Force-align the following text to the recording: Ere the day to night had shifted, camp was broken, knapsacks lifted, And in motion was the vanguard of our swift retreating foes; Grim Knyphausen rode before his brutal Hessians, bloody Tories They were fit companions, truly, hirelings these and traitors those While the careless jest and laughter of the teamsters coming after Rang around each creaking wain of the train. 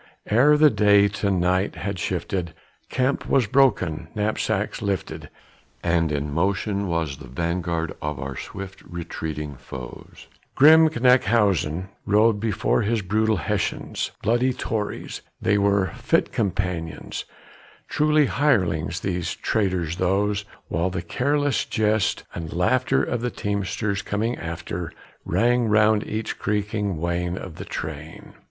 Ere 0.31 0.57
the 0.57 0.71
day 0.71 1.07
to 1.07 1.29
night 1.29 1.75
had 1.75 1.99
shifted, 1.99 2.55
camp 2.89 3.29
was 3.29 3.45
broken, 3.45 4.07
knapsacks 4.15 4.81
lifted, 4.81 5.29
And 5.83 6.11
in 6.11 6.33
motion 6.33 6.87
was 6.87 7.17
the 7.17 7.27
vanguard 7.27 7.93
of 8.01 8.19
our 8.19 8.35
swift 8.35 8.81
retreating 8.81 9.57
foes; 9.57 10.25
Grim 10.55 10.89
Knyphausen 10.89 11.89
rode 12.07 12.39
before 12.39 12.81
his 12.81 13.03
brutal 13.03 13.37
Hessians, 13.37 14.09
bloody 14.23 14.53
Tories 14.53 15.21
They 15.39 15.59
were 15.59 15.91
fit 15.93 16.31
companions, 16.31 17.25
truly, 17.87 18.25
hirelings 18.25 19.01
these 19.01 19.35
and 19.35 19.43
traitors 19.43 19.97
those 19.97 20.45
While 20.67 20.89
the 20.89 21.03
careless 21.03 21.63
jest 21.63 22.23
and 22.33 22.51
laughter 22.51 23.03
of 23.03 23.21
the 23.21 23.29
teamsters 23.29 24.01
coming 24.01 24.35
after 24.39 24.91
Rang 25.25 25.67
around 25.67 26.03
each 26.07 26.39
creaking 26.39 26.97
wain 26.97 27.37
of 27.37 27.57
the 27.57 27.65
train. 27.65 28.33